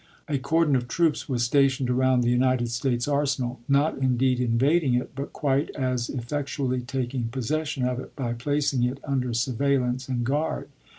[0.27, 5.13] A cordon of troops was stationed around the United States Arsenal, not indeed invading it,
[5.13, 10.23] but quite as effectually taking possession of it by plac ing it under surveillance and
[10.23, 10.69] guard.